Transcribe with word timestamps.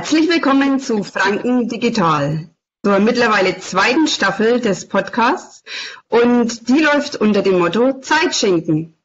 Herzlich 0.00 0.30
willkommen 0.30 0.80
zu 0.80 1.04
Franken 1.04 1.68
Digital, 1.68 2.48
zur 2.82 3.00
mittlerweile 3.00 3.58
zweiten 3.58 4.08
Staffel 4.08 4.58
des 4.58 4.88
Podcasts 4.88 5.62
und 6.08 6.70
die 6.70 6.78
läuft 6.78 7.16
unter 7.16 7.42
dem 7.42 7.58
Motto 7.58 8.00
Zeit 8.00 8.34
schenken. 8.34 8.96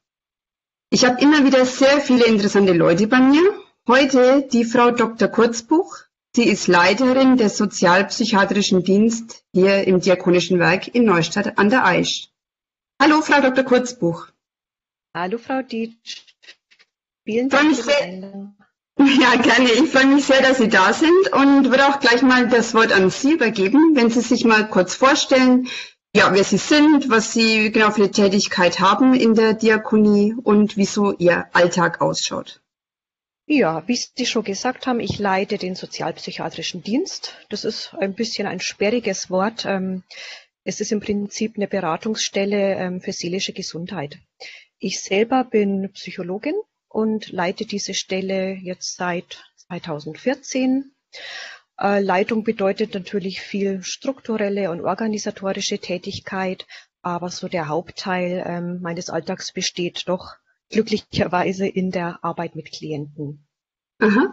Ich 0.88 1.04
habe 1.04 1.20
immer 1.20 1.44
wieder 1.44 1.66
sehr 1.66 2.00
viele 2.00 2.24
interessante 2.24 2.72
Leute 2.72 3.08
bei 3.08 3.20
mir. 3.20 3.42
Heute 3.86 4.48
die 4.50 4.64
Frau 4.64 4.90
Dr. 4.90 5.28
Kurzbuch. 5.28 5.98
Sie 6.34 6.48
ist 6.48 6.66
Leiterin 6.66 7.36
des 7.36 7.58
Sozialpsychiatrischen 7.58 8.82
Dienst 8.82 9.44
hier 9.52 9.86
im 9.86 10.00
Diakonischen 10.00 10.58
Werk 10.58 10.94
in 10.94 11.04
Neustadt 11.04 11.58
an 11.58 11.68
der 11.68 11.84
Aisch. 11.84 12.30
Hallo, 13.02 13.20
Frau 13.20 13.42
Dr. 13.42 13.64
Kurzbuch. 13.64 14.28
Hallo, 15.14 15.36
Frau 15.36 15.60
Dietsch. 15.60 16.22
Vielen 17.26 17.50
Dank 17.50 17.76
für 17.76 17.82
die 17.82 18.02
Einladung. 18.02 18.56
Ja, 19.20 19.36
gerne. 19.36 19.70
Ich 19.70 19.90
freue 19.90 20.06
mich 20.06 20.24
sehr, 20.24 20.40
dass 20.40 20.58
Sie 20.58 20.68
da 20.68 20.92
sind 20.92 21.32
und 21.32 21.70
würde 21.70 21.86
auch 21.86 22.00
gleich 22.00 22.22
mal 22.22 22.48
das 22.48 22.74
Wort 22.74 22.92
an 22.92 23.10
Sie 23.10 23.32
übergeben, 23.32 23.94
wenn 23.94 24.10
Sie 24.10 24.20
sich 24.20 24.44
mal 24.44 24.68
kurz 24.68 24.94
vorstellen, 24.94 25.68
ja, 26.14 26.32
wer 26.32 26.44
Sie 26.44 26.56
sind, 26.56 27.10
was 27.10 27.32
Sie 27.32 27.70
genau 27.72 27.90
für 27.90 28.04
eine 28.04 28.10
Tätigkeit 28.10 28.80
haben 28.80 29.14
in 29.14 29.34
der 29.34 29.52
Diakonie 29.52 30.34
und 30.42 30.76
wieso 30.78 31.12
Ihr 31.12 31.46
Alltag 31.52 32.00
ausschaut. 32.00 32.62
Ja, 33.46 33.86
wie 33.86 33.96
Sie 33.96 34.26
schon 34.26 34.42
gesagt 34.42 34.86
haben, 34.86 34.98
ich 34.98 35.18
leite 35.18 35.58
den 35.58 35.74
sozialpsychiatrischen 35.74 36.82
Dienst. 36.82 37.36
Das 37.50 37.64
ist 37.64 37.94
ein 37.94 38.14
bisschen 38.14 38.46
ein 38.46 38.60
sperriges 38.60 39.30
Wort. 39.30 39.66
Ähm, 39.66 40.04
es 40.64 40.80
ist 40.80 40.90
im 40.90 41.00
Prinzip 41.00 41.56
eine 41.56 41.68
Beratungsstelle 41.68 42.74
ähm, 42.74 43.00
für 43.00 43.12
seelische 43.12 43.52
Gesundheit. 43.52 44.18
Ich 44.78 45.00
selber 45.00 45.44
bin 45.44 45.92
Psychologin 45.92 46.54
und 46.96 47.30
leite 47.30 47.66
diese 47.66 47.92
Stelle 47.92 48.54
jetzt 48.54 48.96
seit 48.96 49.44
2014. 49.68 50.92
Äh, 51.78 52.00
Leitung 52.00 52.42
bedeutet 52.42 52.94
natürlich 52.94 53.42
viel 53.42 53.82
strukturelle 53.82 54.70
und 54.70 54.80
organisatorische 54.80 55.78
Tätigkeit, 55.78 56.66
aber 57.02 57.28
so 57.28 57.48
der 57.48 57.68
Hauptteil 57.68 58.42
ähm, 58.46 58.80
meines 58.80 59.10
Alltags 59.10 59.52
besteht 59.52 60.04
doch 60.08 60.36
glücklicherweise 60.70 61.68
in 61.68 61.90
der 61.90 62.24
Arbeit 62.24 62.56
mit 62.56 62.72
Klienten. 62.72 63.46
Aha. 63.98 64.32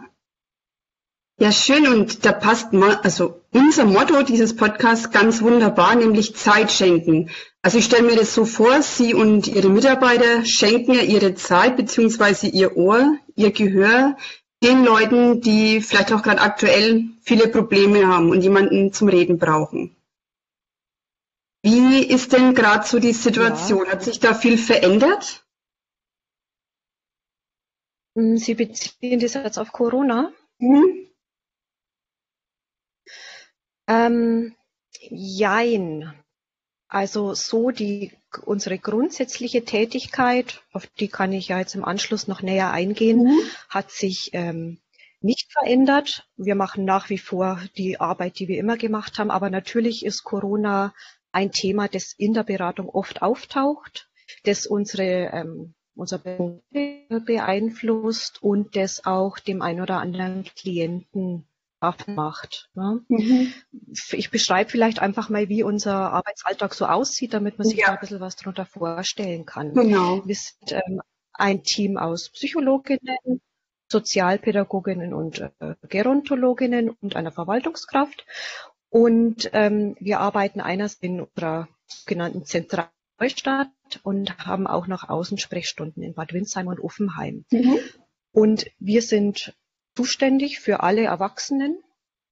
Ja, 1.40 1.50
schön. 1.50 1.86
Und 1.88 2.24
da 2.24 2.32
passt 2.32 2.72
mal, 2.72 2.96
also 3.02 3.40
unser 3.50 3.84
Motto 3.84 4.22
dieses 4.22 4.54
Podcasts 4.54 5.10
ganz 5.10 5.42
wunderbar, 5.42 5.96
nämlich 5.96 6.36
Zeit 6.36 6.70
schenken. 6.70 7.30
Also 7.60 7.78
ich 7.78 7.86
stelle 7.86 8.04
mir 8.04 8.16
das 8.16 8.34
so 8.34 8.44
vor, 8.44 8.82
Sie 8.82 9.14
und 9.14 9.48
Ihre 9.48 9.68
Mitarbeiter 9.68 10.44
schenken 10.44 10.94
ja 10.94 11.02
Ihre 11.02 11.34
Zeit 11.34 11.76
beziehungsweise 11.76 12.46
Ihr 12.46 12.76
Ohr, 12.76 13.16
Ihr 13.34 13.50
Gehör 13.50 14.16
den 14.62 14.84
Leuten, 14.84 15.40
die 15.40 15.80
vielleicht 15.80 16.12
auch 16.12 16.22
gerade 16.22 16.40
aktuell 16.40 17.04
viele 17.22 17.48
Probleme 17.48 18.06
haben 18.06 18.30
und 18.30 18.40
jemanden 18.40 18.92
zum 18.92 19.08
Reden 19.08 19.38
brauchen. 19.38 19.96
Wie 21.62 22.04
ist 22.04 22.32
denn 22.32 22.54
gerade 22.54 22.86
so 22.86 22.98
die 22.98 23.12
Situation? 23.12 23.86
Ja. 23.86 23.92
Hat 23.92 24.04
sich 24.04 24.20
da 24.20 24.34
viel 24.34 24.56
verändert? 24.56 25.44
Hm, 28.16 28.36
Sie 28.36 28.54
beziehen 28.54 29.18
das 29.18 29.34
jetzt 29.34 29.58
auf 29.58 29.72
Corona? 29.72 30.32
Mhm. 30.58 31.08
Ähm, 33.86 34.54
jein. 35.10 36.14
Also 36.88 37.34
so 37.34 37.70
die 37.70 38.12
unsere 38.44 38.78
grundsätzliche 38.78 39.64
Tätigkeit, 39.64 40.62
auf 40.72 40.86
die 40.86 41.08
kann 41.08 41.32
ich 41.32 41.48
ja 41.48 41.58
jetzt 41.58 41.74
im 41.74 41.84
Anschluss 41.84 42.28
noch 42.28 42.42
näher 42.42 42.70
eingehen, 42.70 43.24
mhm. 43.24 43.40
hat 43.68 43.90
sich 43.90 44.30
ähm, 44.32 44.78
nicht 45.20 45.52
verändert. 45.52 46.28
Wir 46.36 46.54
machen 46.54 46.84
nach 46.84 47.10
wie 47.10 47.18
vor 47.18 47.60
die 47.76 48.00
Arbeit, 48.00 48.38
die 48.38 48.46
wir 48.48 48.58
immer 48.58 48.76
gemacht 48.76 49.18
haben, 49.18 49.30
aber 49.30 49.50
natürlich 49.50 50.04
ist 50.04 50.24
Corona 50.24 50.94
ein 51.32 51.50
Thema, 51.50 51.88
das 51.88 52.12
in 52.12 52.34
der 52.34 52.44
Beratung 52.44 52.88
oft 52.88 53.22
auftaucht, 53.22 54.08
das 54.44 54.66
unsere 54.66 55.30
ähm, 55.32 55.74
unser 55.96 56.18
beeinflusst 56.18 58.42
und 58.42 58.76
das 58.76 59.06
auch 59.06 59.38
dem 59.38 59.62
ein 59.62 59.80
oder 59.80 60.00
anderen 60.00 60.44
Klienten 60.44 61.46
macht. 62.06 62.70
Ne? 62.74 63.00
Mhm. 63.08 63.52
Ich 64.12 64.30
beschreibe 64.30 64.70
vielleicht 64.70 65.00
einfach 65.00 65.28
mal, 65.28 65.48
wie 65.48 65.62
unser 65.62 66.12
Arbeitsalltag 66.12 66.74
so 66.74 66.86
aussieht, 66.86 67.34
damit 67.34 67.58
man 67.58 67.66
sich 67.66 67.78
ja. 67.78 67.86
da 67.86 67.92
ein 67.94 68.00
bisschen 68.00 68.20
was 68.20 68.36
darunter 68.36 68.66
vorstellen 68.66 69.44
kann. 69.44 69.74
Genau. 69.74 70.26
Wir 70.26 70.34
sind 70.34 70.72
ähm, 70.72 71.00
ein 71.32 71.62
Team 71.62 71.96
aus 71.96 72.30
Psychologinnen, 72.30 73.40
Sozialpädagoginnen 73.90 75.12
und 75.14 75.40
äh, 75.40 75.74
Gerontologinnen 75.88 76.90
und 76.90 77.16
einer 77.16 77.32
Verwaltungskraft. 77.32 78.26
Und 78.88 79.50
ähm, 79.52 79.96
wir 79.98 80.20
arbeiten 80.20 80.60
einerseits 80.60 81.02
in 81.02 81.20
unserer 81.20 81.68
sogenannten 81.86 82.44
Zentralstadt 82.44 83.68
und 84.02 84.38
haben 84.38 84.66
auch 84.66 84.86
noch 84.86 85.08
Außensprechstunden 85.08 86.02
in 86.02 86.14
Bad 86.14 86.32
Windsheim 86.32 86.68
und 86.68 86.80
Offenheim. 86.80 87.44
Mhm. 87.50 87.78
Und 88.32 88.66
wir 88.78 89.02
sind 89.02 89.54
zuständig 89.94 90.60
für 90.60 90.80
alle 90.80 91.04
Erwachsenen 91.04 91.82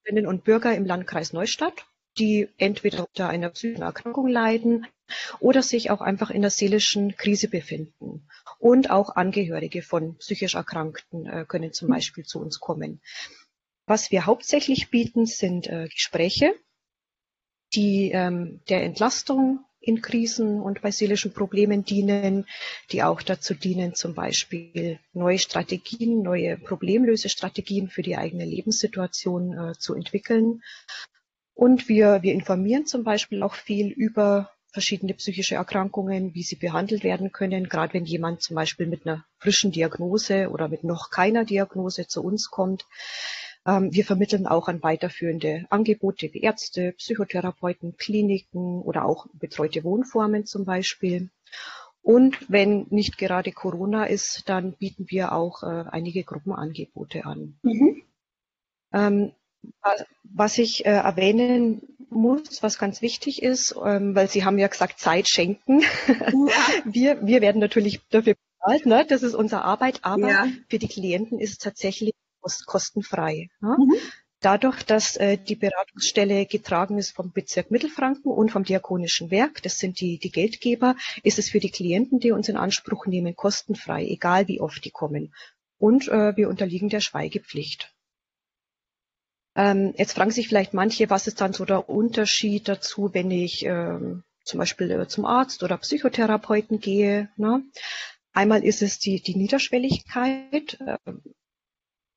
Bürgerinnen 0.03 0.27
und 0.27 0.45
Bürger 0.45 0.75
im 0.75 0.85
Landkreis 0.85 1.33
Neustadt, 1.33 1.87
die 2.19 2.49
entweder 2.59 3.07
unter 3.09 3.29
einer 3.29 3.51
psychischen 3.51 3.83
Erkrankung 3.83 4.27
leiden 4.27 4.87
oder 5.41 5.63
sich 5.63 5.91
auch 5.91 6.01
einfach 6.01 6.31
in 6.31 6.43
der 6.43 6.51
seelischen 6.51 7.17
Krise 7.17 7.49
befinden. 7.49 8.29
Und 8.59 8.91
auch 8.91 9.17
Angehörige 9.17 9.83
von 9.83 10.17
psychisch 10.19 10.55
Erkrankten 10.55 11.27
äh, 11.27 11.45
können 11.47 11.73
zum 11.73 11.89
Beispiel 11.89 12.25
zu 12.25 12.41
uns 12.41 12.61
kommen. 12.61 13.01
Was 13.87 14.11
wir 14.11 14.27
hauptsächlich 14.27 14.91
bieten, 14.91 15.27
sind 15.27 15.67
äh, 15.67 15.89
Gespräche, 15.89 16.55
die 17.75 18.11
ähm, 18.13 18.61
der 18.69 18.83
Entlastung 18.83 19.65
in 19.83 20.01
Krisen 20.01 20.61
und 20.61 20.81
bei 20.81 20.91
seelischen 20.91 21.33
Problemen 21.33 21.85
dienen, 21.85 22.47
die 22.91 23.03
auch 23.03 23.21
dazu 23.21 23.55
dienen, 23.55 23.95
zum 23.95 24.15
Beispiel 24.15 24.99
neue 25.13 25.39
Strategien, 25.39 26.23
neue 26.23 26.57
Problemlösestrategien 26.57 27.89
für 27.89 28.03
die 28.03 28.17
eigene 28.17 28.45
Lebenssituation 28.45 29.59
äh, 29.59 29.73
zu 29.79 29.95
entwickeln. 29.95 30.63
Und 31.55 31.89
wir, 31.89 32.23
wir 32.23 32.33
informieren 32.33 32.87
zum 32.87 33.05
Beispiel 33.05 33.43
auch 33.43 33.55
viel 33.55 33.89
über 33.89 34.51
verschiedene 34.73 35.13
psychische 35.15 35.57
Erkrankungen, 35.57 36.35
wie 36.35 36.43
sie 36.43 36.57
behandelt 36.57 37.05
werden 37.05 37.31
können, 37.31 37.69
gerade 37.69 37.93
wenn 37.93 38.07
jemand 38.07 38.41
zum 38.41 38.57
Beispiel 38.57 38.87
mit 38.87 39.07
einer 39.07 39.25
frischen 39.39 39.71
Diagnose 39.71 40.49
oder 40.49 40.69
mit 40.69 40.83
noch 40.83 41.11
keiner 41.11 41.45
Diagnose 41.45 42.07
zu 42.07 42.23
uns 42.23 42.51
kommt. 42.51 42.87
Ähm, 43.67 43.93
wir 43.93 44.05
vermitteln 44.05 44.47
auch 44.47 44.69
an 44.69 44.83
weiterführende 44.83 45.67
Angebote 45.71 46.33
wie 46.33 46.41
Ärzte, 46.41 46.93
Psychotherapeuten, 46.93 47.97
Kliniken 47.97 48.83
oder 48.83 49.05
auch 49.05 49.27
betreute 49.35 49.85
Wohnformen 49.85 50.47
zum 50.47 50.65
Beispiel. 50.65 51.31
Und 52.03 52.51
wenn 52.51 52.87
nicht 52.91 53.17
gerade 53.17 53.53
Corona 53.53 54.05
ist, 54.05 54.49
dann 54.49 54.73
bieten 54.73 55.07
wir 55.09 55.33
auch 55.33 55.63
äh, 55.63 55.85
einige 55.89 56.25
Gruppenangebote 56.25 57.25
an. 57.25 57.59
Mhm. 57.63 58.03
Ähm, 58.93 59.33
was 60.25 60.59
ich 60.59 60.85
äh, 60.85 60.91
erwähnen 60.91 61.83
muss, 62.11 62.63
was 62.63 62.79
ganz 62.79 63.01
wichtig 63.01 63.43
ist, 63.43 63.77
ähm, 63.85 64.17
weil 64.17 64.29
Sie 64.29 64.45
haben 64.45 64.59
ja 64.59 64.67
gesagt, 64.67 64.99
Zeit 64.99 65.29
schenken. 65.29 65.83
Ja. 66.09 66.15
wir, 66.85 67.25
wir 67.25 67.41
werden 67.41 67.61
natürlich 67.61 68.01
dafür 68.11 68.35
bezahlt, 68.35 68.87
ne? 68.87 69.07
das 69.09 69.23
ist 69.23 69.35
unsere 69.35 69.63
Arbeit, 69.63 70.01
aber 70.03 70.29
ja. 70.29 70.47
für 70.69 70.79
die 70.81 70.89
Klienten 70.89 71.39
ist 71.39 71.53
es 71.53 71.59
tatsächlich 71.59 72.13
kostenfrei. 72.67 73.49
Ja? 73.61 73.77
Mhm. 73.79 73.95
Dadurch, 74.43 74.83
dass 74.83 75.17
äh, 75.17 75.39
die 75.39 75.55
Beratungsstelle 75.55 76.47
getragen 76.47 76.99
ist 76.99 77.13
vom 77.13 77.33
Bezirk 77.33 77.71
Mittelfranken 77.71 78.33
und 78.33 78.51
vom 78.51 78.65
Diakonischen 78.65 79.31
Werk, 79.31 79.63
das 79.63 79.79
sind 79.79 80.01
die, 80.01 80.19
die 80.19 80.33
Geldgeber, 80.33 80.97
ist 81.23 81.39
es 81.39 81.49
für 81.49 81.61
die 81.61 81.71
Klienten, 81.71 82.19
die 82.19 82.33
uns 82.33 82.49
in 82.49 82.57
Anspruch 82.57 83.07
nehmen, 83.07 83.37
kostenfrei, 83.37 84.05
egal 84.05 84.49
wie 84.49 84.61
oft 84.61 84.85
die 84.85 84.91
kommen. 84.91 85.33
Und 85.79 86.09
äh, 86.09 86.37
wir 86.37 86.49
unterliegen 86.49 86.89
der 86.89 87.01
Schweigepflicht. 87.01 87.95
Ähm, 89.55 89.95
jetzt 89.97 90.15
fragen 90.15 90.33
sich 90.33 90.49
vielleicht 90.49 90.75
manche, 90.75 91.09
was 91.09 91.29
ist 91.29 91.41
dann 91.41 91.53
so 91.53 91.65
der 91.65 91.89
Unterschied 91.89 92.69
dazu, 92.69 93.11
wenn 93.13 93.31
ich 93.31 93.65
ähm, 93.65 94.25
zum 94.45 94.59
Beispiel 94.59 94.91
äh, 94.91 95.07
zum 95.07 95.25
Arzt 95.25 95.63
oder 95.63 95.77
Psychotherapeuten 95.77 96.81
gehe. 96.81 97.29
Ne? 97.37 97.63
Einmal 98.33 98.65
ist 98.65 98.83
es 98.83 98.99
die, 98.99 99.21
die 99.21 99.37
Niederschwelligkeit. 99.37 100.79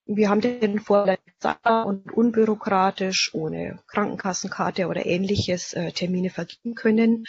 Wir 0.07 0.29
haben 0.29 0.41
den 0.41 0.79
Vorteil, 0.79 1.17
und 1.85 2.11
unbürokratisch, 2.11 3.31
ohne 3.33 3.79
Krankenkassenkarte 3.87 4.87
oder 4.87 5.05
ähnliches 5.05 5.73
äh, 5.73 5.91
Termine 5.91 6.29
vergeben 6.29 6.75
können, 6.75 7.25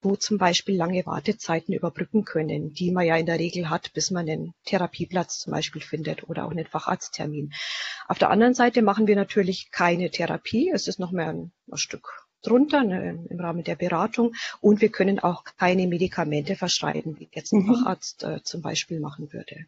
wo 0.00 0.16
zum 0.16 0.38
Beispiel 0.38 0.76
lange 0.76 1.04
Wartezeiten 1.06 1.74
überbrücken 1.74 2.24
können, 2.24 2.72
die 2.72 2.92
man 2.92 3.06
ja 3.06 3.16
in 3.16 3.26
der 3.26 3.38
Regel 3.38 3.70
hat, 3.70 3.92
bis 3.94 4.10
man 4.10 4.28
einen 4.28 4.54
Therapieplatz 4.64 5.40
zum 5.40 5.52
Beispiel 5.52 5.82
findet 5.82 6.28
oder 6.28 6.46
auch 6.46 6.50
einen 6.50 6.66
Facharzttermin. 6.66 7.52
Auf 8.06 8.18
der 8.18 8.30
anderen 8.30 8.54
Seite 8.54 8.82
machen 8.82 9.06
wir 9.06 9.16
natürlich 9.16 9.70
keine 9.70 10.10
Therapie. 10.10 10.70
Es 10.72 10.86
ist 10.86 11.00
noch 11.00 11.10
mehr 11.10 11.28
ein, 11.28 11.52
ein 11.70 11.78
Stück 11.78 12.28
drunter 12.42 12.84
ne, 12.84 13.24
im 13.28 13.40
Rahmen 13.40 13.64
der 13.64 13.74
Beratung 13.74 14.34
und 14.60 14.80
wir 14.82 14.90
können 14.90 15.18
auch 15.18 15.44
keine 15.56 15.88
Medikamente 15.88 16.56
verschreiben, 16.56 17.18
wie 17.18 17.28
jetzt 17.32 17.52
ein 17.52 17.62
mhm. 17.62 17.74
Facharzt 17.74 18.22
äh, 18.22 18.42
zum 18.42 18.60
Beispiel 18.60 19.00
machen 19.00 19.32
würde. 19.32 19.66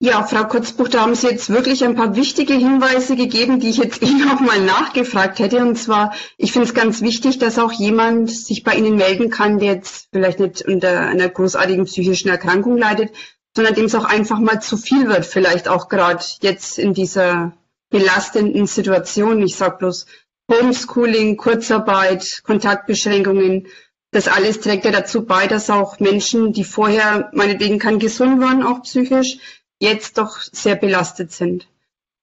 Ja, 0.00 0.22
Frau 0.22 0.44
Kurzbuch, 0.44 0.86
da 0.86 1.00
haben 1.00 1.16
Sie 1.16 1.26
jetzt 1.26 1.50
wirklich 1.50 1.84
ein 1.84 1.96
paar 1.96 2.14
wichtige 2.14 2.54
Hinweise 2.54 3.16
gegeben, 3.16 3.58
die 3.58 3.70
ich 3.70 3.78
jetzt 3.78 4.00
Ihnen 4.02 4.30
auch 4.30 4.38
mal 4.38 4.60
nachgefragt 4.60 5.40
hätte. 5.40 5.58
Und 5.58 5.76
zwar, 5.76 6.14
ich 6.36 6.52
finde 6.52 6.68
es 6.68 6.74
ganz 6.74 7.00
wichtig, 7.00 7.40
dass 7.40 7.58
auch 7.58 7.72
jemand 7.72 8.30
sich 8.30 8.62
bei 8.62 8.76
Ihnen 8.76 8.94
melden 8.94 9.28
kann, 9.28 9.58
der 9.58 9.74
jetzt 9.74 10.08
vielleicht 10.12 10.38
nicht 10.38 10.62
unter 10.62 11.00
einer 11.00 11.28
großartigen 11.28 11.86
psychischen 11.86 12.28
Erkrankung 12.28 12.76
leidet, 12.76 13.10
sondern 13.56 13.74
dem 13.74 13.86
es 13.86 13.94
auch 13.96 14.04
einfach 14.04 14.38
mal 14.38 14.62
zu 14.62 14.76
viel 14.76 15.08
wird, 15.08 15.26
vielleicht 15.26 15.66
auch 15.66 15.88
gerade 15.88 16.24
jetzt 16.42 16.78
in 16.78 16.94
dieser 16.94 17.54
belastenden 17.90 18.68
Situation. 18.68 19.42
Ich 19.42 19.56
sage 19.56 19.78
bloß 19.78 20.06
Homeschooling, 20.48 21.36
Kurzarbeit, 21.36 22.42
Kontaktbeschränkungen. 22.44 23.66
Das 24.12 24.28
alles 24.28 24.60
trägt 24.60 24.84
ja 24.84 24.92
dazu 24.92 25.26
bei, 25.26 25.48
dass 25.48 25.70
auch 25.70 25.98
Menschen, 25.98 26.52
die 26.52 26.64
vorher 26.64 27.30
meinetwegen 27.32 27.80
kann 27.80 27.98
gesund 27.98 28.40
waren, 28.40 28.62
auch 28.62 28.82
psychisch, 28.82 29.38
jetzt 29.80 30.18
doch 30.18 30.40
sehr 30.40 30.76
belastet 30.76 31.32
sind. 31.32 31.68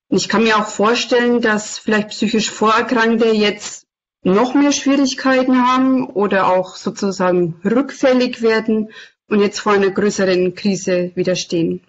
Und 0.10 0.18
ich 0.18 0.30
kann 0.30 0.44
mir 0.44 0.58
auch 0.58 0.68
vorstellen, 0.68 1.42
dass 1.42 1.80
vielleicht 1.80 2.10
psychisch 2.10 2.52
Vorerkrankte 2.52 3.32
jetzt 3.32 3.88
noch 4.24 4.54
mehr 4.54 4.72
Schwierigkeiten 4.72 5.68
haben 5.68 6.08
oder 6.08 6.48
auch 6.48 6.76
sozusagen 6.76 7.60
rückfällig 7.64 8.42
werden 8.42 8.92
und 9.28 9.40
jetzt 9.40 9.60
vor 9.60 9.74
einer 9.74 9.92
größeren 9.92 10.56
Krise 10.56 11.12
widerstehen. 11.16 11.82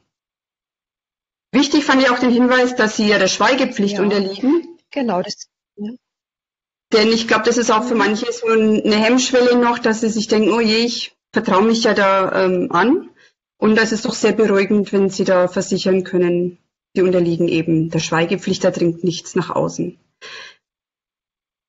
Wichtig 1.52 1.84
fand 1.84 2.02
ich 2.02 2.10
auch 2.10 2.18
den 2.18 2.30
Hinweis, 2.30 2.76
dass 2.76 2.96
sie 2.96 3.08
ihrer 3.08 3.28
Schweigepflicht 3.28 3.96
ja, 3.96 4.02
unterliegen. 4.02 4.78
Genau, 4.90 5.22
das. 5.22 5.48
Ja. 5.76 5.92
Denn 6.92 7.08
ich 7.08 7.26
glaube, 7.26 7.44
das 7.44 7.56
ist 7.56 7.70
auch 7.70 7.84
für 7.84 7.94
manche 7.94 8.30
so 8.32 8.46
eine 8.46 8.96
Hemmschwelle 8.96 9.56
noch, 9.56 9.78
dass 9.78 10.00
sie 10.00 10.08
sich 10.08 10.28
denken, 10.28 10.52
oh 10.52 10.60
je, 10.60 10.78
ich 10.78 11.16
vertraue 11.32 11.64
mich 11.64 11.82
ja 11.84 11.94
da 11.94 12.44
ähm, 12.44 12.68
an. 12.70 13.10
Und 13.58 13.76
das 13.76 13.92
ist 13.92 14.04
doch 14.04 14.14
sehr 14.14 14.32
beruhigend, 14.32 14.92
wenn 14.92 15.08
Sie 15.08 15.24
da 15.24 15.48
versichern 15.48 16.04
können, 16.04 16.58
Sie 16.94 17.02
unterliegen 17.02 17.48
eben 17.48 17.90
der 17.90 17.98
Schweigepflicht, 17.98 18.64
da 18.64 18.70
dringt 18.70 19.04
nichts 19.04 19.34
nach 19.34 19.50
außen. 19.50 19.98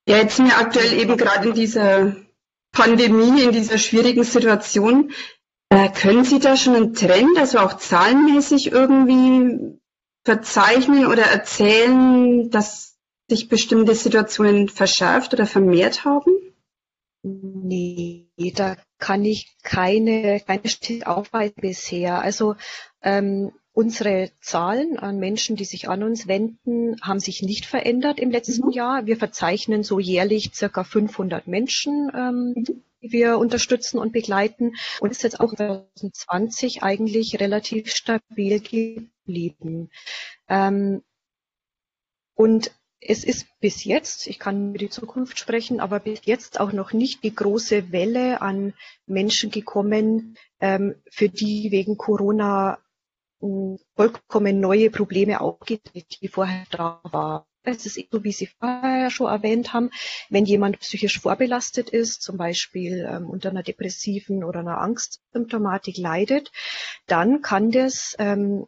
Ja, 0.08 0.16
jetzt 0.16 0.36
sind 0.36 0.46
wir 0.46 0.58
aktuell 0.58 0.94
eben 0.94 1.16
gerade 1.16 1.48
in 1.48 1.54
dieser 1.54 2.16
Pandemie, 2.72 3.42
in 3.42 3.52
dieser 3.52 3.78
schwierigen 3.78 4.24
Situation. 4.24 5.12
Äh, 5.70 5.90
können 5.90 6.24
Sie 6.24 6.38
da 6.38 6.56
schon 6.56 6.76
einen 6.76 6.94
Trend, 6.94 7.36
also 7.36 7.58
auch 7.58 7.76
zahlenmäßig 7.76 8.72
irgendwie 8.72 9.78
verzeichnen 10.24 11.06
oder 11.06 11.24
erzählen, 11.24 12.50
dass 12.50 12.96
sich 13.28 13.48
bestimmte 13.48 13.94
Situationen 13.94 14.68
verschärft 14.68 15.34
oder 15.34 15.46
vermehrt 15.46 16.04
haben? 16.04 16.32
Nee, 17.22 18.28
da 18.54 18.76
kann 18.98 19.24
ich 19.24 19.56
keine, 19.62 20.40
keine 20.40 20.68
Statistik 20.68 21.06
aufweisen 21.06 21.54
bisher. 21.60 22.20
Also 22.20 22.56
ähm, 23.02 23.52
unsere 23.72 24.32
Zahlen 24.40 24.98
an 24.98 25.18
Menschen, 25.18 25.54
die 25.54 25.64
sich 25.64 25.88
an 25.88 26.02
uns 26.02 26.26
wenden, 26.26 27.00
haben 27.00 27.20
sich 27.20 27.42
nicht 27.42 27.64
verändert 27.64 28.18
im 28.18 28.32
letzten 28.32 28.66
mhm. 28.66 28.72
Jahr. 28.72 29.06
Wir 29.06 29.16
verzeichnen 29.16 29.84
so 29.84 30.00
jährlich 30.00 30.50
circa 30.52 30.82
500 30.82 31.46
Menschen, 31.46 32.10
ähm, 32.12 32.54
mhm. 32.56 32.64
die 32.64 33.12
wir 33.12 33.38
unterstützen 33.38 33.98
und 33.98 34.12
begleiten. 34.12 34.74
Und 35.00 35.12
ist 35.12 35.22
jetzt 35.22 35.38
auch 35.38 35.54
2020 35.54 36.82
eigentlich 36.82 37.38
relativ 37.38 37.94
stabil 37.94 38.60
geblieben. 38.60 39.90
Ähm, 40.48 41.02
und 42.34 42.72
es 43.00 43.24
ist 43.24 43.46
bis 43.60 43.84
jetzt, 43.84 44.26
ich 44.26 44.38
kann 44.38 44.70
über 44.70 44.78
die 44.78 44.90
Zukunft 44.90 45.38
sprechen, 45.38 45.80
aber 45.80 46.00
bis 46.00 46.20
jetzt 46.24 46.60
auch 46.60 46.72
noch 46.72 46.92
nicht 46.92 47.22
die 47.22 47.34
große 47.34 47.92
Welle 47.92 48.42
an 48.42 48.74
Menschen 49.06 49.50
gekommen, 49.50 50.36
ähm, 50.60 50.96
für 51.10 51.28
die 51.28 51.70
wegen 51.70 51.96
Corona 51.96 52.78
hm, 53.40 53.78
vollkommen 53.94 54.60
neue 54.60 54.90
Probleme 54.90 55.40
aufgetreten, 55.40 56.16
die 56.20 56.28
vorher 56.28 56.64
da 56.70 57.00
waren. 57.04 57.44
Es 57.62 57.84
ist 57.84 58.00
so, 58.10 58.24
wie 58.24 58.32
Sie 58.32 58.46
vorher 58.46 59.10
schon 59.10 59.26
erwähnt 59.26 59.72
haben, 59.74 59.90
wenn 60.30 60.46
jemand 60.46 60.80
psychisch 60.80 61.20
vorbelastet 61.20 61.90
ist, 61.90 62.22
zum 62.22 62.38
Beispiel 62.38 63.06
ähm, 63.10 63.28
unter 63.28 63.50
einer 63.50 63.62
depressiven 63.62 64.42
oder 64.42 64.60
einer 64.60 64.80
Angstsymptomatik 64.80 65.98
leidet, 65.98 66.50
dann 67.06 67.42
kann 67.42 67.70
das 67.70 68.16
ähm, 68.18 68.66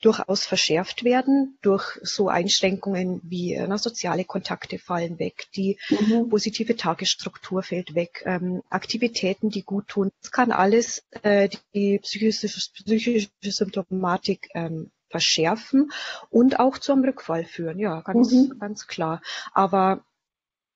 durchaus 0.00 0.46
verschärft 0.46 1.04
werden 1.04 1.58
durch 1.62 1.98
so 2.02 2.28
Einschränkungen 2.28 3.20
wie 3.24 3.54
äh, 3.54 3.66
na, 3.66 3.78
soziale 3.78 4.24
Kontakte 4.24 4.78
fallen 4.78 5.18
weg, 5.18 5.46
die 5.56 5.78
mhm. 5.88 6.28
positive 6.28 6.76
Tagesstruktur 6.76 7.62
fällt 7.62 7.94
weg, 7.94 8.22
ähm, 8.26 8.62
Aktivitäten, 8.68 9.50
die 9.50 9.62
gut 9.62 9.88
tun. 9.88 10.10
Das 10.22 10.30
kann 10.30 10.52
alles 10.52 11.04
äh, 11.22 11.48
die 11.74 11.98
psychische, 11.98 12.48
psychische 12.48 13.28
Symptomatik 13.42 14.48
ähm, 14.54 14.90
verschärfen 15.10 15.90
und 16.30 16.60
auch 16.60 16.78
zu 16.78 16.92
einem 16.92 17.04
Rückfall 17.04 17.44
führen. 17.44 17.78
Ja, 17.78 18.02
ganz, 18.02 18.32
mhm. 18.32 18.58
ganz 18.58 18.86
klar. 18.86 19.22
Aber 19.52 20.04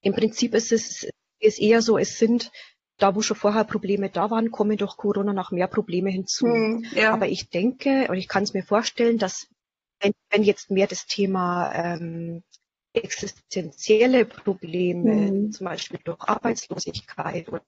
im 0.01 0.13
Prinzip 0.13 0.53
ist 0.53 0.71
es 0.71 1.07
ist 1.43 1.59
eher 1.59 1.81
so, 1.81 1.97
es 1.97 2.17
sind 2.17 2.51
da 2.97 3.15
wo 3.15 3.21
schon 3.21 3.37
vorher 3.37 3.63
Probleme 3.63 4.09
da 4.09 4.29
waren, 4.29 4.51
kommen 4.51 4.77
durch 4.77 4.97
Corona 4.97 5.33
noch 5.33 5.51
mehr 5.51 5.67
Probleme 5.67 6.09
hinzu. 6.09 6.45
Hm, 6.45 6.85
ja. 6.93 7.13
Aber 7.13 7.27
ich 7.27 7.49
denke, 7.49 8.07
und 8.09 8.15
ich 8.15 8.27
kann 8.27 8.43
es 8.43 8.53
mir 8.53 8.63
vorstellen, 8.63 9.17
dass 9.17 9.47
wenn, 9.99 10.13
wenn 10.29 10.43
jetzt 10.43 10.69
mehr 10.69 10.87
das 10.87 11.05
Thema 11.05 11.71
ähm, 11.73 12.43
existenzielle 12.93 14.25
Probleme, 14.25 15.27
hm. 15.29 15.51
zum 15.51 15.65
Beispiel 15.65 15.99
durch 16.03 16.19
Arbeitslosigkeit 16.21 17.49
oder 17.49 17.61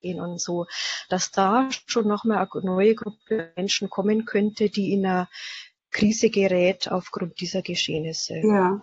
gehen 0.00 0.20
und 0.20 0.40
so, 0.40 0.66
dass 1.08 1.30
da 1.30 1.68
schon 1.86 2.08
noch 2.08 2.24
mal 2.24 2.38
eine 2.38 2.64
neue 2.64 2.94
Gruppe 2.94 3.52
Menschen 3.56 3.90
kommen 3.90 4.24
könnte, 4.24 4.70
die 4.70 4.92
in 4.92 5.06
einer 5.06 5.28
Krise 5.90 6.30
gerät 6.30 6.90
aufgrund 6.90 7.40
dieser 7.40 7.62
Geschehnisse. 7.62 8.40
Ja. 8.42 8.82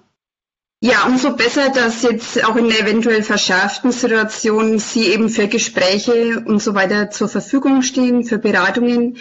Ja, 0.79 1.07
umso 1.07 1.35
besser, 1.35 1.69
dass 1.69 2.03
jetzt 2.03 2.43
auch 2.45 2.55
in 2.55 2.69
der 2.69 2.81
eventuell 2.81 3.23
verschärften 3.23 3.91
Situation 3.91 4.77
Sie 4.77 5.07
eben 5.07 5.29
für 5.29 5.47
Gespräche 5.47 6.43
und 6.45 6.61
so 6.61 6.75
weiter 6.75 7.09
zur 7.09 7.29
Verfügung 7.29 7.81
stehen, 7.81 8.23
für 8.23 8.37
Beratungen. 8.37 9.17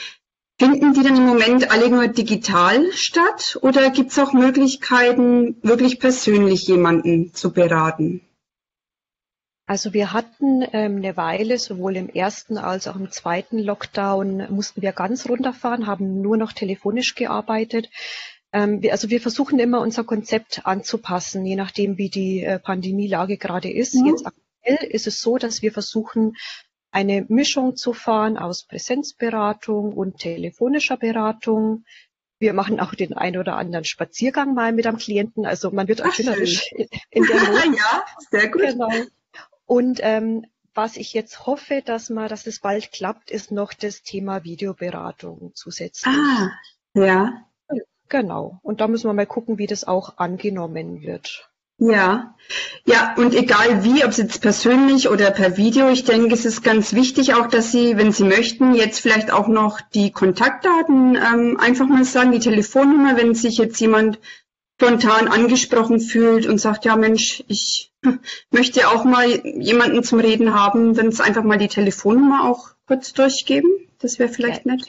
Finden 0.59 0.93
die 0.93 1.03
dann 1.03 1.17
im 1.17 1.27
Moment 1.27 1.71
alle 1.71 1.91
nur 1.91 2.09
digital 2.09 2.93
statt 2.93 3.59
oder 3.63 3.91
gibt 3.91 4.11
es 4.11 4.19
auch 4.19 4.33
Möglichkeiten, 4.33 5.57
wirklich 5.63 5.99
persönlich 5.99 6.67
jemanden 6.67 7.35
zu 7.35 7.53
beraten? 7.53 8.23
Also 9.67 9.93
wir 9.93 10.13
hatten 10.13 10.63
ähm, 10.73 10.97
eine 10.99 11.17
Weile, 11.17 11.59
sowohl 11.59 11.97
im 11.97 12.09
ersten 12.09 12.57
als 12.57 12.87
auch 12.87 12.97
im 12.97 13.11
zweiten 13.11 13.59
Lockdown, 13.59 14.47
mussten 14.49 14.81
wir 14.81 14.93
ganz 14.93 15.29
runterfahren, 15.29 15.87
haben 15.87 16.23
nur 16.23 16.37
noch 16.37 16.53
telefonisch 16.53 17.17
gearbeitet. 17.17 17.91
Ähm, 18.53 18.83
wir, 18.83 18.93
also 18.93 19.11
wir 19.11 19.21
versuchen 19.21 19.59
immer 19.59 19.81
unser 19.81 20.05
Konzept 20.05 20.67
anzupassen, 20.67 21.45
je 21.45 21.57
nachdem, 21.57 21.99
wie 21.99 22.11
die 22.11 22.43
äh, 22.43 22.59
Pandemielage 22.59 23.37
gerade 23.37 23.71
ist. 23.71 23.95
Mhm. 23.95 24.07
Jetzt 24.07 24.27
aktuell 24.27 24.89
ist 24.89 25.07
es 25.07 25.21
so, 25.21 25.39
dass 25.39 25.63
wir 25.63 25.73
versuchen, 25.73 26.37
eine 26.91 27.27
Mischung 27.29 27.77
zu 27.77 27.93
fahren 27.93 28.39
aus 28.39 28.67
Präsenzberatung 28.67 29.93
und 29.93 30.19
telefonischer 30.19 30.97
Beratung. 30.97 31.85
Wir 32.39 32.53
machen 32.53 32.81
auch 32.81 32.95
den 32.95 33.13
ein 33.13 33.37
oder 33.37 33.57
anderen 33.57 33.85
Spaziergang 33.85 34.55
mal 34.55 34.73
mit 34.73 34.87
einem 34.87 34.99
Klienten. 34.99 35.45
Also 35.45 35.71
man 35.71 35.89
wird 35.89 36.01
erfinderisch 36.01 36.73
in 36.73 37.25
der 37.27 37.37
Not. 37.51 37.77
ja, 37.77 38.05
sehr 38.31 38.49
gut. 38.49 38.63
Genau. 38.63 38.91
Und 39.67 40.01
ähm, 40.03 40.47
was 40.75 40.97
ich 40.97 41.13
jetzt 41.13 41.47
hoffe, 41.47 41.83
dass 41.85 42.11
man, 42.11 42.29
dass 42.29 42.47
es 42.47 42.61
bald 42.61 42.93
klappt, 42.93 43.31
ist 43.31 43.51
noch 43.51 43.73
das 43.73 44.03
Thema 44.03 44.45
Videoberatung 44.45 45.53
zusätzlich. 45.55 46.15
Ah, 46.15 46.51
ja. 46.95 47.47
Genau. 48.09 48.59
Und 48.63 48.81
da 48.81 48.89
müssen 48.89 49.09
wir 49.09 49.15
mal 49.15 49.27
gucken, 49.27 49.59
wie 49.59 49.67
das 49.67 49.87
auch 49.87 50.19
angenommen 50.19 51.03
wird. 51.03 51.51
Ja, 51.79 52.35
ja, 52.87 53.15
und 53.19 53.35
egal 53.35 53.85
wie, 53.85 54.03
ob 54.03 54.11
es 54.11 54.17
jetzt 54.17 54.41
persönlich 54.41 55.11
oder 55.11 55.31
per 55.31 55.59
Video, 55.59 55.91
ich 55.91 56.05
denke, 56.05 56.33
es 56.33 56.47
ist 56.47 56.63
ganz 56.63 56.95
wichtig 56.95 57.35
auch, 57.35 57.49
dass 57.49 57.71
Sie, 57.71 57.99
wenn 57.99 58.13
Sie 58.13 58.25
möchten, 58.25 58.73
jetzt 58.73 59.01
vielleicht 59.01 59.31
auch 59.31 59.47
noch 59.47 59.83
die 59.83 60.11
Kontaktdaten 60.11 61.17
ähm, 61.17 61.59
einfach 61.61 61.87
mal 61.87 62.05
sagen, 62.05 62.33
die 62.33 62.39
Telefonnummer, 62.39 63.19
wenn 63.19 63.35
sich 63.35 63.59
jetzt 63.59 63.79
jemand 63.79 64.19
spontan 64.81 65.29
angesprochen 65.29 66.01
fühlt 66.01 66.47
und 66.47 66.59
sagt, 66.59 66.87
ja 66.87 66.97
Mensch, 66.97 67.45
ich 67.47 67.93
möchte 68.51 68.89
auch 68.89 69.05
mal 69.05 69.29
jemanden 69.45 70.03
zum 70.03 70.21
Reden 70.21 70.55
haben, 70.55 70.95
dann 70.95 71.09
einfach 71.21 71.43
mal 71.43 71.59
die 71.59 71.69
Telefonnummer 71.69 72.49
auch 72.49 72.71
kurz 72.87 73.13
durchgeben. 73.13 73.71
Das 73.99 74.19
wäre 74.19 74.31
vielleicht 74.31 74.65
ja. 74.65 74.73
nett. 74.73 74.87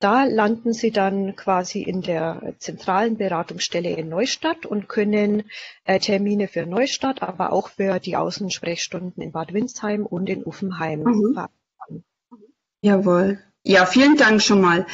Da 0.00 0.24
landen 0.24 0.72
Sie 0.72 0.90
dann 0.90 1.36
quasi 1.36 1.82
in 1.82 2.02
der 2.02 2.54
zentralen 2.58 3.16
Beratungsstelle 3.16 3.90
in 3.90 4.08
Neustadt 4.08 4.66
und 4.66 4.88
können 4.88 5.44
äh, 5.84 6.00
Termine 6.00 6.48
für 6.48 6.66
Neustadt, 6.66 7.22
aber 7.22 7.52
auch 7.52 7.68
für 7.68 8.00
die 8.00 8.16
Außensprechstunden 8.16 9.22
in 9.22 9.30
Bad 9.32 9.52
Windsheim 9.52 10.04
und 10.04 10.28
in 10.28 10.42
Uffenheim 10.44 11.04
mhm. 11.04 11.38
Jawohl. 12.80 13.38
Ja, 13.62 13.86
vielen 13.86 14.16
Dank 14.16 14.42
schon 14.42 14.60
mal. 14.60 14.84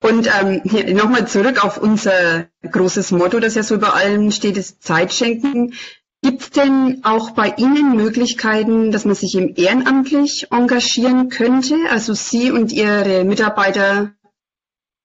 Und 0.00 0.28
ähm, 0.40 0.62
nochmal 0.94 1.26
zurück 1.26 1.64
auf 1.64 1.78
unser 1.78 2.46
großes 2.62 3.10
Motto, 3.10 3.40
das 3.40 3.56
ja 3.56 3.62
so 3.62 3.74
über 3.74 3.94
allem 3.94 4.30
steht, 4.30 4.56
ist 4.56 4.82
Zeit 4.82 5.12
schenken. 5.12 5.74
Gibt 6.22 6.42
es 6.42 6.50
denn 6.50 7.00
auch 7.04 7.30
bei 7.30 7.54
Ihnen 7.56 7.96
Möglichkeiten, 7.96 8.90
dass 8.90 9.04
man 9.04 9.14
sich 9.14 9.34
im 9.34 9.54
ehrenamtlich 9.56 10.50
engagieren 10.50 11.28
könnte, 11.28 11.76
also 11.90 12.12
Sie 12.14 12.50
und 12.50 12.72
Ihre 12.72 13.24
Mitarbeiter 13.24 14.14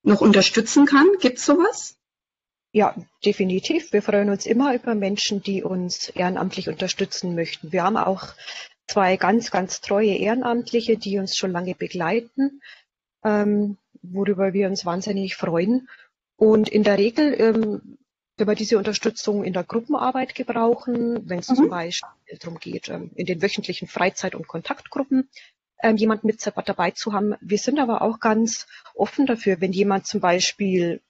noch 0.04 0.22
unterstützen 0.22 0.86
kann? 0.86 1.08
Gibt 1.20 1.38
es 1.38 1.46
sowas? 1.46 1.98
Ja, 2.72 2.96
definitiv. 3.24 3.94
Wir 3.94 4.02
freuen 4.02 4.32
uns 4.32 4.48
immer 4.48 4.74
über 4.74 4.96
Menschen, 4.96 5.44
die 5.44 5.62
uns 5.62 6.10
ehrenamtlich 6.10 6.68
unterstützen 6.68 7.36
möchten. 7.36 7.72
Wir 7.72 7.84
haben 7.84 7.98
auch 7.98 8.30
zwei 8.88 9.18
ganz, 9.18 9.52
ganz 9.52 9.82
treue 9.82 10.16
Ehrenamtliche, 10.16 10.98
die 10.98 11.20
uns 11.20 11.38
schon 11.38 11.52
lange 11.52 11.76
begleiten, 11.76 12.62
ähm, 13.24 13.78
worüber 14.04 14.54
wir 14.54 14.68
uns 14.68 14.86
wahnsinnig 14.86 15.36
freuen. 15.36 15.90
Und 16.36 16.70
in 16.70 16.84
der 16.84 16.98
Regel 16.98 17.34
ähm, 17.40 17.98
wenn 18.38 18.48
wir 18.48 18.56
diese 18.56 18.78
Unterstützung 18.78 19.44
in 19.44 19.54
der 19.54 19.64
Gruppenarbeit 19.64 20.34
gebrauchen, 20.34 21.30
wenn 21.30 21.40
es 21.40 21.50
mhm. 21.50 21.56
zum 21.56 21.70
Beispiel 21.70 22.38
darum 22.40 22.60
geht, 22.60 22.90
ähm, 22.90 23.12
in 23.16 23.26
den 23.26 23.42
wöchentlichen 23.42 23.88
Freizeit- 23.88 24.36
und 24.36 24.48
Kontaktgruppen 24.48 25.30
ähm, 25.82 25.98
jemand 25.98 26.24
mit 26.24 26.42
dabei 26.66 26.92
zu 26.92 27.14
haben. 27.14 27.36
Wir 27.42 27.58
sind 27.58 27.80
aber 27.80 28.02
auch 28.02 28.20
ganz 28.20 28.68
offen 28.96 29.26
dafür, 29.26 29.62
wenn 29.62 29.72
jemand 29.72 30.08
zum 30.08 30.20
Beispiel 30.20 31.02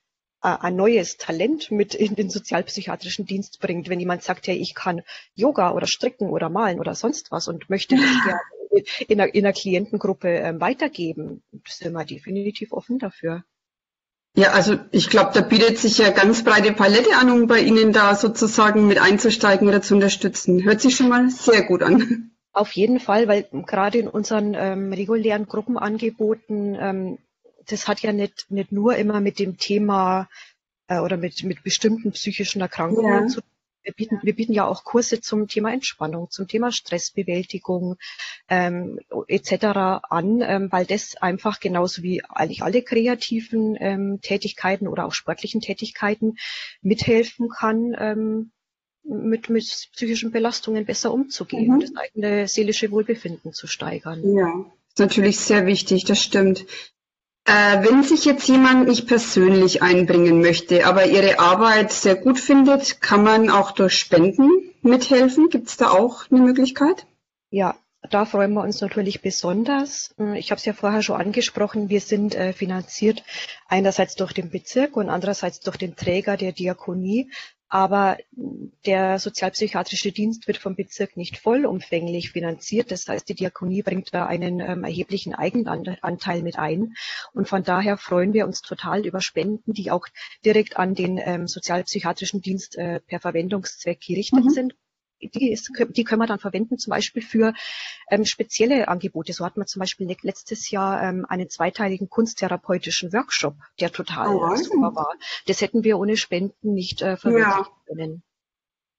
ein 0.43 0.75
neues 0.75 1.17
Talent 1.17 1.71
mit 1.71 1.95
in 1.95 2.15
den 2.15 2.29
sozialpsychiatrischen 2.29 3.25
Dienst 3.25 3.59
bringt, 3.61 3.87
wenn 3.87 3.99
jemand 3.99 4.23
sagt, 4.23 4.47
ja, 4.47 4.53
ich 4.53 4.75
kann 4.75 5.01
Yoga 5.35 5.71
oder 5.71 5.87
stricken 5.87 6.29
oder 6.29 6.49
malen 6.49 6.79
oder 6.79 6.95
sonst 6.95 7.31
was 7.31 7.47
und 7.47 7.69
möchte 7.69 7.95
das 7.95 8.03
gerne 8.25 8.41
in 9.07 9.21
einer, 9.21 9.33
in 9.33 9.45
einer 9.45 9.53
Klientengruppe 9.53 10.29
ähm, 10.29 10.59
weitergeben, 10.59 11.43
sind 11.67 11.93
wir 11.93 12.05
definitiv 12.05 12.73
offen 12.73 12.99
dafür. 12.99 13.43
Ja, 14.35 14.51
also 14.51 14.79
ich 14.91 15.09
glaube, 15.09 15.31
da 15.33 15.41
bietet 15.41 15.77
sich 15.77 15.99
ja 15.99 16.09
ganz 16.09 16.43
breite 16.43 16.73
Palette 16.73 17.15
an, 17.15 17.29
um 17.29 17.47
bei 17.47 17.59
Ihnen 17.59 17.93
da 17.93 18.15
sozusagen 18.15 18.87
mit 18.87 18.99
einzusteigen 18.99 19.67
oder 19.67 19.81
zu 19.81 19.93
unterstützen. 19.93 20.63
Hört 20.63 20.81
sich 20.81 20.95
schon 20.95 21.09
mal 21.09 21.29
sehr 21.29 21.63
gut 21.63 21.83
an. 21.83 22.31
Auf 22.51 22.71
jeden 22.71 22.99
Fall, 22.99 23.27
weil 23.27 23.47
gerade 23.65 23.99
in 23.99 24.07
unseren 24.07 24.55
ähm, 24.55 24.91
regulären 24.91 25.45
Gruppenangeboten, 25.45 26.77
ähm, 26.79 27.17
das 27.67 27.87
hat 27.87 28.01
ja 28.01 28.13
nicht, 28.13 28.49
nicht 28.49 28.71
nur 28.71 28.95
immer 28.95 29.21
mit 29.21 29.39
dem 29.39 29.57
Thema 29.57 30.29
äh, 30.87 30.99
oder 30.99 31.17
mit, 31.17 31.43
mit 31.43 31.63
bestimmten 31.63 32.11
psychischen 32.11 32.61
Erkrankungen 32.61 33.23
ja. 33.23 33.27
zu 33.27 33.41
tun 33.41 33.49
wir 33.83 33.93
bieten, 33.93 34.19
wir 34.23 34.35
bieten 34.35 34.53
ja 34.53 34.65
auch 34.65 34.83
Kurse 34.83 35.21
zum 35.21 35.47
Thema 35.47 35.71
Entspannung, 35.73 36.29
zum 36.29 36.47
Thema 36.47 36.71
Stressbewältigung 36.71 37.97
ähm, 38.49 38.99
etc. 39.27 39.65
an, 40.09 40.41
ähm, 40.41 40.71
weil 40.71 40.85
das 40.85 41.17
einfach 41.17 41.59
genauso 41.59 42.01
wie 42.01 42.23
eigentlich 42.23 42.63
alle 42.63 42.81
kreativen 42.81 43.75
ähm, 43.79 44.19
Tätigkeiten 44.21 44.87
oder 44.87 45.05
auch 45.05 45.13
sportlichen 45.13 45.61
Tätigkeiten 45.61 46.37
mithelfen 46.81 47.49
kann, 47.49 47.95
ähm, 47.97 48.51
mit, 49.03 49.49
mit 49.49 49.65
psychischen 49.91 50.31
Belastungen 50.31 50.85
besser 50.85 51.13
umzugehen 51.13 51.67
mhm. 51.67 51.73
und 51.73 51.83
das 51.83 51.95
eigene 51.95 52.47
seelische 52.47 52.89
Wohlbefinden 52.91 53.51
zu 53.51 53.67
steigern. 53.67 54.23
Ja, 54.35 54.65
ist 54.87 54.99
natürlich 54.99 55.39
sehr 55.39 55.65
wichtig, 55.65 56.05
das 56.05 56.21
stimmt. 56.21 56.65
Äh, 57.45 57.83
wenn 57.83 58.03
sich 58.03 58.23
jetzt 58.23 58.47
jemand 58.47 58.87
nicht 58.87 59.07
persönlich 59.07 59.81
einbringen 59.81 60.39
möchte, 60.39 60.85
aber 60.85 61.07
Ihre 61.07 61.39
Arbeit 61.39 61.91
sehr 61.91 62.15
gut 62.15 62.39
findet, 62.39 63.01
kann 63.01 63.23
man 63.23 63.49
auch 63.49 63.71
durch 63.71 63.93
Spenden 63.93 64.49
mithelfen? 64.81 65.49
Gibt 65.49 65.67
es 65.67 65.77
da 65.77 65.89
auch 65.89 66.31
eine 66.31 66.39
Möglichkeit? 66.39 67.05
Ja, 67.49 67.75
da 68.09 68.25
freuen 68.25 68.53
wir 68.53 68.61
uns 68.61 68.81
natürlich 68.81 69.21
besonders. 69.21 70.13
Ich 70.35 70.51
habe 70.51 70.59
es 70.59 70.65
ja 70.65 70.73
vorher 70.73 71.01
schon 71.01 71.19
angesprochen, 71.19 71.89
wir 71.89 72.01
sind 72.01 72.35
äh, 72.35 72.53
finanziert 72.53 73.23
einerseits 73.67 74.15
durch 74.15 74.33
den 74.33 74.49
Bezirk 74.49 74.97
und 74.97 75.09
andererseits 75.09 75.59
durch 75.61 75.77
den 75.77 75.95
Träger 75.95 76.37
der 76.37 76.51
Diakonie. 76.51 77.29
Aber 77.73 78.17
der 78.85 79.17
sozialpsychiatrische 79.17 80.11
Dienst 80.11 80.45
wird 80.45 80.57
vom 80.57 80.75
Bezirk 80.75 81.17
nicht 81.17 81.37
vollumfänglich 81.39 82.29
finanziert. 82.29 82.91
Das 82.91 83.07
heißt, 83.07 83.27
die 83.27 83.33
Diakonie 83.33 83.81
bringt 83.81 84.13
da 84.13 84.27
einen 84.27 84.59
ähm, 84.59 84.83
erheblichen 84.83 85.33
Eigenanteil 85.33 86.43
mit 86.43 86.59
ein. 86.59 86.93
Und 87.33 87.49
von 87.49 87.63
daher 87.63 87.97
freuen 87.97 88.33
wir 88.33 88.45
uns 88.45 88.61
total 88.61 89.07
über 89.07 89.21
Spenden, 89.21 89.73
die 89.73 89.89
auch 89.89 90.05
direkt 90.45 90.77
an 90.77 90.93
den 90.93 91.17
ähm, 91.17 91.47
sozialpsychiatrischen 91.47 92.41
Dienst 92.41 92.77
äh, 92.77 92.99
per 92.99 93.19
Verwendungszweck 93.19 94.01
gerichtet 94.01 94.45
mhm. 94.45 94.49
sind 94.51 94.75
die, 95.29 95.51
ist, 95.51 95.71
die 95.89 96.03
können 96.03 96.21
wir 96.21 96.27
dann 96.27 96.39
verwenden, 96.39 96.77
zum 96.77 96.91
Beispiel 96.91 97.21
für 97.21 97.53
ähm, 98.09 98.25
spezielle 98.25 98.87
Angebote. 98.87 99.33
So 99.33 99.45
hat 99.45 99.57
man 99.57 99.67
zum 99.67 99.79
Beispiel 99.79 100.07
letztes 100.21 100.69
Jahr 100.71 101.01
ähm, 101.01 101.25
einen 101.27 101.49
zweiteiligen 101.49 102.09
kunsttherapeutischen 102.09 103.13
Workshop, 103.13 103.55
der 103.79 103.91
total 103.91 104.35
oh, 104.35 104.55
super 104.55 104.95
war. 104.95 105.13
Das 105.47 105.61
hätten 105.61 105.83
wir 105.83 105.97
ohne 105.97 106.17
Spenden 106.17 106.73
nicht 106.73 107.01
äh, 107.01 107.17
verwirklichen 107.17 107.65
ja. 107.65 107.85
können. 107.87 108.23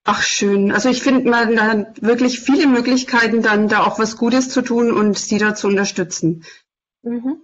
Ach 0.05 0.23
schön. 0.23 0.71
Also 0.71 0.91
ich 0.91 1.03
finde, 1.03 1.31
man 1.31 1.61
hat 1.61 2.03
wirklich 2.03 2.41
viele 2.41 2.67
Möglichkeiten, 2.67 3.41
dann 3.41 3.69
da 3.69 3.85
auch 3.85 3.99
was 3.99 4.19
Gutes 4.19 4.51
zu 4.51 4.61
tun 4.61 4.93
und 4.93 5.19
sie 5.19 5.39
da 5.39 5.55
zu 5.55 5.67
unterstützen. 5.67 6.45
Mhm. 7.03 7.43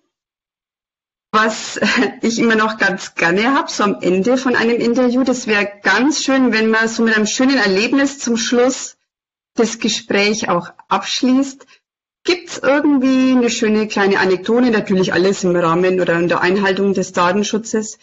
Was 1.32 1.78
ich 2.22 2.38
immer 2.38 2.56
noch 2.56 2.78
ganz 2.78 3.14
gerne 3.14 3.54
habe, 3.54 3.70
so 3.70 3.84
am 3.84 4.00
Ende 4.00 4.36
von 4.36 4.56
einem 4.56 4.80
Interview, 4.80 5.22
das 5.22 5.46
wäre 5.46 5.70
ganz 5.82 6.22
schön, 6.24 6.52
wenn 6.52 6.70
man 6.70 6.88
so 6.88 7.04
mit 7.04 7.14
einem 7.14 7.26
schönen 7.26 7.56
Erlebnis 7.56 8.18
zum 8.18 8.36
Schluss 8.36 8.96
das 9.54 9.78
Gespräch 9.78 10.48
auch 10.48 10.70
abschließt. 10.88 11.66
Gibt 12.24 12.48
es 12.48 12.58
irgendwie 12.58 13.32
eine 13.32 13.48
schöne 13.48 13.88
kleine 13.88 14.18
Anekdote, 14.18 14.70
natürlich 14.70 15.12
alles 15.12 15.44
im 15.44 15.56
Rahmen 15.56 16.00
oder 16.00 16.18
in 16.18 16.28
der 16.28 16.40
Einhaltung 16.40 16.92
des 16.92 17.12
Datenschutzes, 17.12 17.98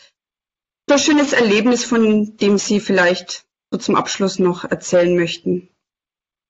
so 0.88 0.96
ein 0.96 1.00
schönes 1.00 1.34
Erlebnis, 1.34 1.84
von 1.84 2.38
dem 2.38 2.58
Sie 2.58 2.80
vielleicht 2.80 3.46
so 3.72 3.78
zum 3.78 3.96
Abschluss 3.96 4.40
noch 4.40 4.64
erzählen 4.64 5.16
möchten? 5.16 5.70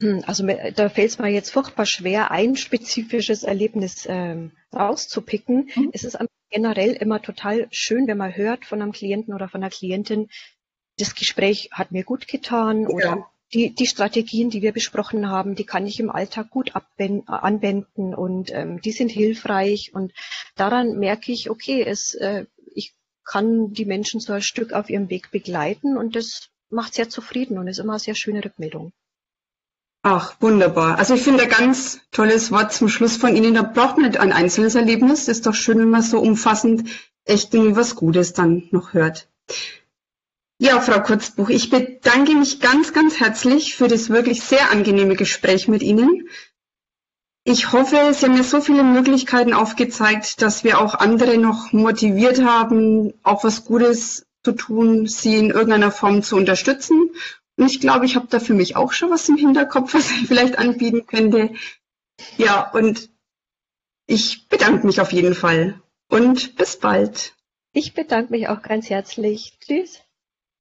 Hm, 0.02 0.24
also 0.28 0.46
da 0.46 0.90
fällt 0.90 1.10
es 1.10 1.20
mir 1.20 1.30
jetzt 1.30 1.52
furchtbar 1.52 1.88
schwer, 1.88 2.30
ein 2.30 2.56
spezifisches 2.56 3.44
Erlebnis 3.44 4.06
ähm, 4.08 4.52
rauszupicken. 4.74 5.70
Mhm. 5.76 5.90
Es 5.92 6.04
ist 6.04 6.16
generell 6.50 6.94
immer 6.94 7.22
total 7.22 7.68
schön, 7.72 8.08
wenn 8.08 8.18
man 8.18 8.36
hört 8.36 8.66
von 8.66 8.82
einem 8.82 8.92
Klienten 8.92 9.34
oder 9.34 9.50
von 9.50 9.62
einer 9.62 9.70
Klientin, 9.70 10.30
das 10.98 11.16
Gespräch 11.16 11.70
hat 11.72 11.92
mir 11.92 12.04
gut 12.04 12.28
getan 12.28 12.84
ja. 12.84 12.90
oder 12.90 13.28
die, 13.54 13.74
die 13.74 13.86
Strategien, 13.86 14.50
die 14.50 14.62
wir 14.62 14.74
besprochen 14.74 15.30
haben, 15.30 15.56
die 15.56 15.66
kann 15.66 15.88
ich 15.88 16.00
im 16.00 16.10
Alltag 16.10 16.50
gut 16.50 16.74
anwenden 17.28 18.14
und 18.14 18.52
ähm, 18.52 18.82
die 18.82 18.92
sind 18.92 19.10
hilfreich 19.10 19.94
und 19.94 20.12
daran 20.56 20.98
merke 20.98 21.32
ich, 21.32 21.50
okay, 21.50 21.84
es, 21.84 22.14
äh, 22.16 22.46
ich 22.74 22.94
kann 23.24 23.72
die 23.72 23.86
Menschen 23.86 24.20
so 24.20 24.34
ein 24.34 24.42
Stück 24.42 24.74
auf 24.74 24.90
ihrem 24.90 25.10
Weg 25.10 25.32
begleiten 25.32 25.98
und 25.98 26.16
das 26.16 26.50
macht 26.70 26.94
sehr 26.94 27.10
zufrieden 27.10 27.58
und 27.58 27.68
ist 27.68 27.80
immer 27.80 27.94
eine 27.94 28.00
sehr 28.00 28.16
schöne 28.16 28.44
Rückmeldung. 28.44 28.92
Ach, 30.10 30.38
wunderbar. 30.40 31.00
Also 31.00 31.16
ich 31.16 31.22
finde 31.22 31.44
ein 31.44 31.50
ganz 31.50 32.00
tolles 32.12 32.50
Wort 32.50 32.72
zum 32.72 32.88
Schluss 32.88 33.18
von 33.18 33.36
Ihnen. 33.36 33.56
Da 33.56 33.62
braucht 33.62 33.98
man 33.98 34.08
nicht 34.08 34.22
ein 34.22 34.32
einzelnes 34.32 34.76
Erlebnis. 34.76 35.26
Das 35.26 35.40
ist 35.40 35.46
doch 35.46 35.54
schön, 35.54 35.80
wenn 35.80 35.90
man 35.90 36.02
so 36.02 36.20
umfassend 36.20 36.90
echt 37.26 37.54
irgendwie 37.54 37.76
was 37.76 37.96
Gutes 37.96 38.32
dann 38.32 38.70
noch 38.72 38.94
hört. 38.94 39.28
Ja, 40.60 40.80
Frau 40.80 41.02
Kurzbuch, 41.02 41.50
ich 41.50 41.70
bedanke 41.70 42.36
mich 42.36 42.62
ganz, 42.62 42.94
ganz 42.94 43.20
herzlich 43.20 43.76
für 43.76 43.90
das 43.90 44.10
wirklich 44.10 44.44
sehr 44.44 44.72
angenehme 44.72 45.18
Gespräch 45.18 45.68
mit 45.68 45.84
Ihnen. 45.84 46.30
Ich 47.44 47.74
hoffe, 47.74 48.14
Sie 48.14 48.28
haben 48.28 48.36
mir 48.36 48.46
so 48.46 48.62
viele 48.62 48.84
Möglichkeiten 48.84 49.54
aufgezeigt, 49.54 50.42
dass 50.42 50.64
wir 50.64 50.80
auch 50.80 50.96
andere 50.96 51.38
noch 51.38 51.74
motiviert 51.74 52.42
haben, 52.42 53.14
auch 53.24 53.44
was 53.44 53.66
Gutes 53.66 54.26
zu 54.46 54.54
tun, 54.54 55.06
Sie 55.06 55.36
in 55.36 55.50
irgendeiner 55.50 55.92
Form 55.92 56.24
zu 56.24 56.38
unterstützen 56.38 57.12
und 57.58 57.66
ich 57.66 57.80
glaube, 57.80 58.06
ich 58.06 58.16
habe 58.16 58.28
da 58.30 58.40
für 58.40 58.54
mich 58.54 58.76
auch 58.76 58.94
schon 58.94 59.10
was 59.10 59.28
im 59.30 59.38
Hinterkopf, 59.38 59.94
was 59.94 60.12
ich 60.12 60.28
vielleicht 60.28 60.58
anbieten 60.58 61.06
könnte. 61.06 61.54
Ja, 62.38 62.70
und 62.72 63.10
ich 64.06 64.48
bedanke 64.48 64.86
mich 64.88 65.02
auf 65.02 65.12
jeden 65.12 65.36
Fall 65.36 65.82
und 66.10 66.56
bis 66.56 66.80
bald. 66.80 67.36
Ich 67.74 67.94
bedanke 67.94 68.32
mich 68.32 68.48
auch 68.48 68.62
ganz 68.62 68.90
herzlich. 68.90 69.58
Tschüss. 69.60 70.02